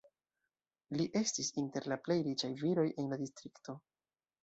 [1.01, 3.81] Li estis inter la plej riĉaj viroj en la distrikto.